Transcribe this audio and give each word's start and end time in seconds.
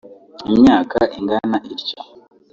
imyaka 0.51 0.99
ingana 1.17 1.55
ityo 1.73 1.99